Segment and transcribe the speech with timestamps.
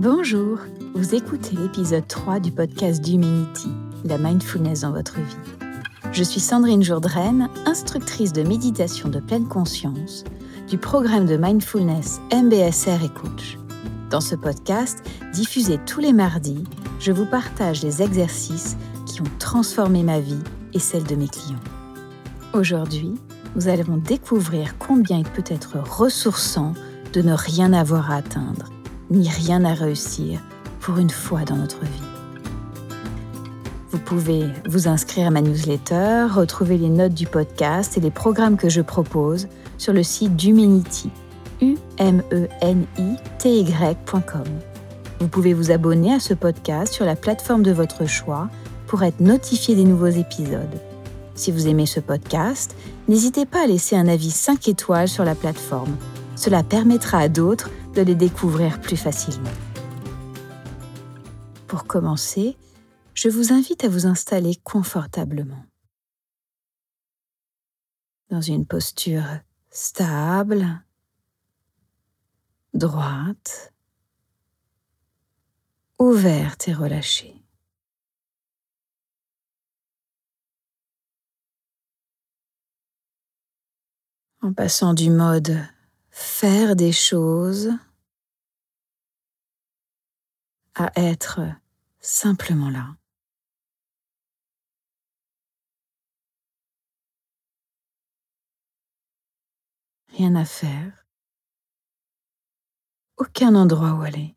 [0.00, 0.60] Bonjour,
[0.94, 3.66] vous écoutez l'épisode 3 du podcast d'Humanity,
[4.04, 5.58] la mindfulness dans votre vie.
[6.12, 10.22] Je suis Sandrine Jourdraine, instructrice de méditation de pleine conscience
[10.68, 13.58] du programme de mindfulness MBSR et coach.
[14.08, 15.02] Dans ce podcast,
[15.32, 16.62] diffusé tous les mardis,
[17.00, 20.44] je vous partage des exercices qui ont transformé ma vie
[20.74, 21.58] et celle de mes clients.
[22.52, 23.16] Aujourd'hui,
[23.56, 26.74] nous allons découvrir combien il peut être ressourçant
[27.12, 28.70] de ne rien avoir à atteindre,
[29.10, 30.40] ni rien à réussir
[30.80, 32.02] pour une fois dans notre vie.
[33.90, 38.56] Vous pouvez vous inscrire à ma newsletter, retrouver les notes du podcast et les programmes
[38.56, 39.48] que je propose
[39.78, 41.10] sur le site d'Humanity,
[41.62, 44.44] u m e n i t y.com.
[45.20, 48.48] Vous pouvez vous abonner à ce podcast sur la plateforme de votre choix
[48.86, 50.80] pour être notifié des nouveaux épisodes.
[51.34, 52.74] Si vous aimez ce podcast,
[53.08, 55.96] n'hésitez pas à laisser un avis 5 étoiles sur la plateforme.
[56.36, 57.70] Cela permettra à d'autres
[58.02, 59.50] les découvrir plus facilement.
[61.66, 62.56] Pour commencer,
[63.14, 65.64] je vous invite à vous installer confortablement.
[68.30, 69.24] Dans une posture
[69.70, 70.82] stable,
[72.74, 73.72] droite,
[75.98, 77.34] ouverte et relâchée.
[84.40, 85.58] En passant du mode
[86.10, 87.72] faire des choses
[90.78, 91.40] à être
[92.00, 92.96] simplement là.
[100.08, 101.06] Rien à faire.
[103.16, 104.36] Aucun endroit où aller.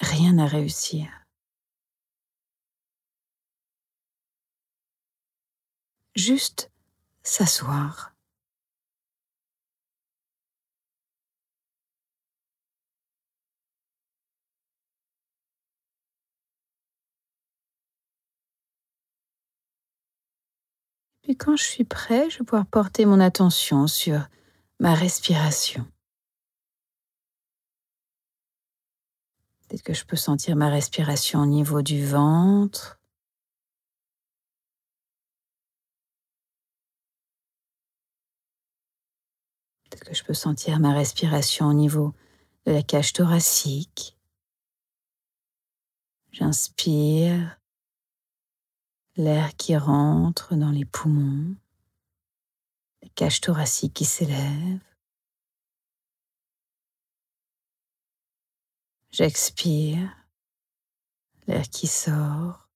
[0.00, 1.08] Rien à réussir.
[6.14, 6.70] Juste
[7.22, 8.15] s'asseoir.
[21.26, 24.28] Puis quand je suis prêt, je vais pouvoir porter mon attention sur
[24.78, 25.84] ma respiration.
[29.58, 33.00] Peut-être que je peux sentir ma respiration au niveau du ventre.
[39.90, 42.14] Peut-être que je peux sentir ma respiration au niveau
[42.66, 44.16] de la cage thoracique.
[46.30, 47.58] J'inspire
[49.16, 51.56] l'air qui rentre dans les poumons,
[53.02, 54.80] la cage thoracique qui s'élève.
[59.10, 60.14] J'expire,
[61.46, 62.68] l'air qui sort,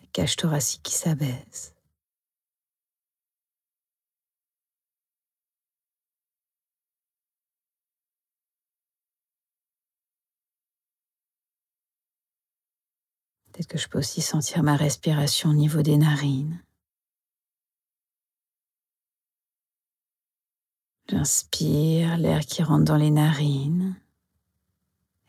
[0.00, 1.77] la cage thoracique qui s'abaisse.
[13.58, 16.62] Peut-être que je peux aussi sentir ma respiration au niveau des narines?
[21.08, 24.00] J'inspire l'air qui rentre dans les narines,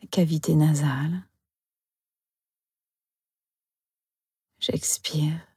[0.00, 1.26] la cavité nasale.
[4.60, 5.49] J'expire.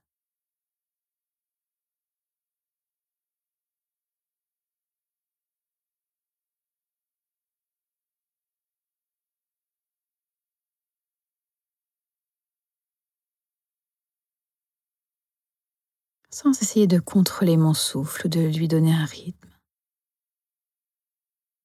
[16.33, 19.49] Sans essayer de contrôler mon souffle, de lui donner un rythme.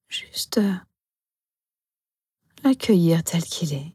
[0.09, 0.75] Juste euh,
[2.65, 3.95] l'accueillir tel qu'il est.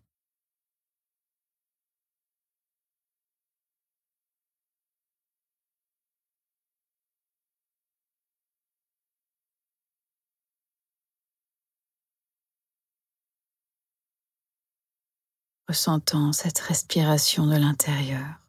[15.65, 18.42] ressentant cette respiration de l'intérieur.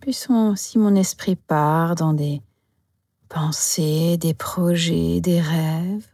[0.00, 2.42] Puissant si mon esprit part dans des
[3.28, 6.08] pensées, des projets, des rêves.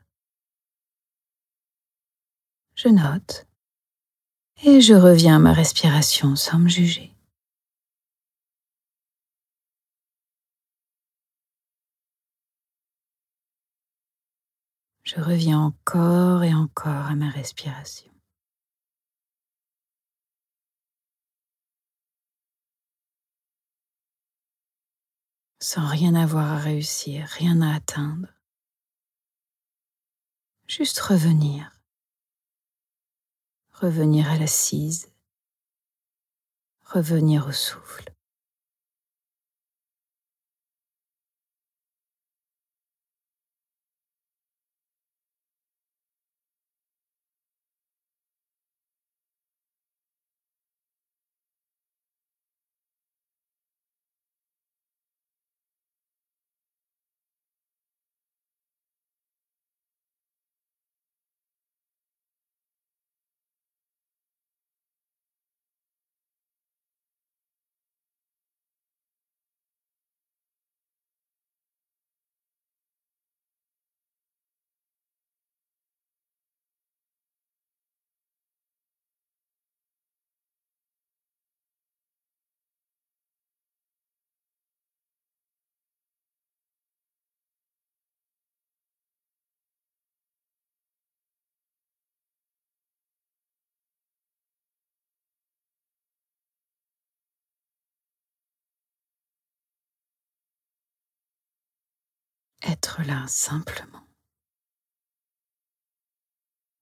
[2.75, 3.47] Je note
[4.65, 7.13] et je reviens à ma respiration sans me juger.
[15.05, 18.18] Je reviens encore et encore à ma respiration.
[25.71, 28.29] Sans rien avoir à réussir, rien à atteindre.
[30.67, 31.79] Juste revenir.
[33.75, 35.13] Revenir à l'assise.
[36.87, 38.15] Revenir au souffle.
[102.99, 104.07] Être là simplement,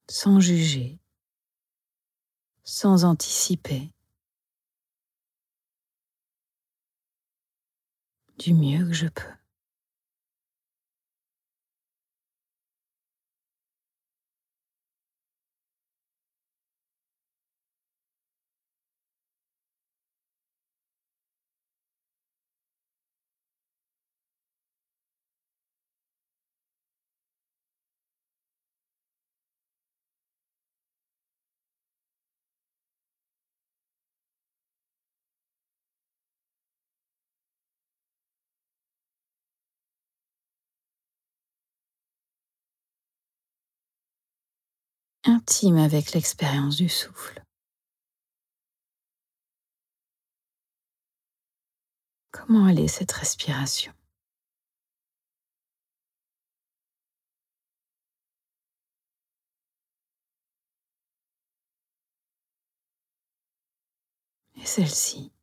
[0.08, 0.98] sans juger,
[2.64, 3.92] sans anticiper,
[8.38, 9.45] du mieux que je peux.
[45.28, 47.42] Intime avec l'expérience du souffle.
[52.30, 53.92] Comment allait cette respiration?
[64.56, 65.35] Et celle-ci?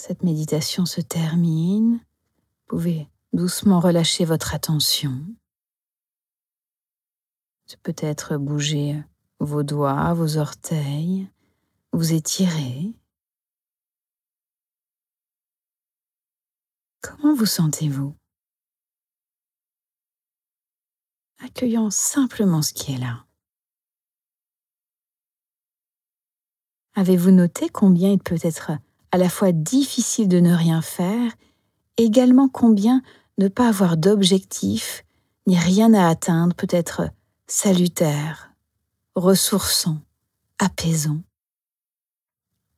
[0.00, 1.98] Cette méditation se termine.
[1.98, 5.22] Vous pouvez doucement relâcher votre attention.
[7.82, 8.98] Peut-être bouger
[9.40, 11.28] vos doigts, vos orteils,
[11.92, 12.94] vous étirer.
[17.02, 18.16] Comment vous sentez-vous?
[21.40, 23.26] Accueillant simplement ce qui est là.
[26.94, 28.70] Avez-vous noté combien il peut être
[29.12, 31.32] à la fois difficile de ne rien faire,
[31.96, 33.02] également combien
[33.38, 35.04] ne pas avoir d'objectif
[35.46, 37.10] ni rien à atteindre peut être
[37.46, 38.52] salutaire,
[39.14, 39.98] ressourçant,
[40.58, 41.22] apaisant.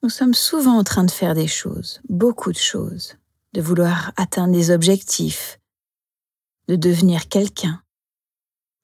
[0.02, 3.16] Nous sommes souvent en train de faire des choses, beaucoup de choses,
[3.52, 5.60] de vouloir atteindre des objectifs,
[6.68, 7.82] de devenir quelqu'un,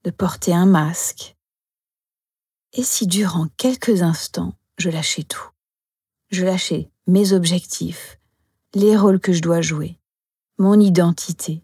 [0.05, 1.37] de porter un masque.
[2.73, 5.49] Et si durant quelques instants, je lâchais tout,
[6.31, 8.19] je lâchais mes objectifs,
[8.75, 9.99] les rôles que je dois jouer,
[10.59, 11.63] mon identité,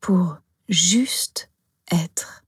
[0.00, 1.50] pour juste
[1.90, 2.44] être.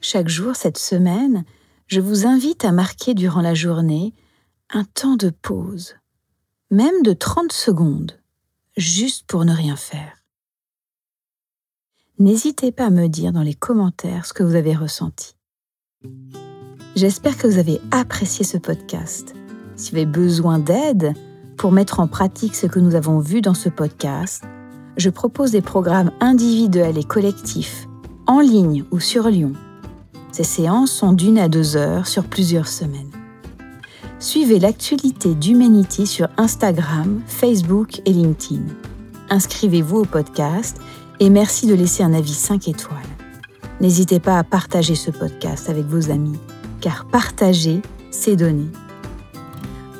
[0.00, 1.44] Chaque jour cette semaine,
[1.86, 4.14] je vous invite à marquer durant la journée
[4.70, 5.94] un temps de pause,
[6.70, 8.20] même de 30 secondes,
[8.76, 10.24] juste pour ne rien faire.
[12.18, 15.33] N'hésitez pas à me dire dans les commentaires ce que vous avez ressenti.
[16.96, 19.34] J'espère que vous avez apprécié ce podcast.
[19.76, 21.12] Si vous avez besoin d'aide
[21.56, 24.44] pour mettre en pratique ce que nous avons vu dans ce podcast,
[24.96, 27.86] je propose des programmes individuels et collectifs,
[28.26, 29.54] en ligne ou sur Lyon.
[30.30, 33.10] Ces séances sont d'une à deux heures sur plusieurs semaines.
[34.18, 38.62] Suivez l'actualité d'Humanity sur Instagram, Facebook et LinkedIn.
[39.30, 40.78] Inscrivez-vous au podcast
[41.20, 43.13] et merci de laisser un avis 5 étoiles.
[43.80, 46.38] N'hésitez pas à partager ce podcast avec vos amis,
[46.80, 48.68] car partager, c'est donner.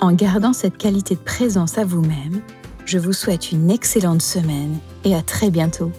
[0.01, 2.41] En gardant cette qualité de présence à vous-même,
[2.85, 5.91] je vous souhaite une excellente semaine et à très bientôt.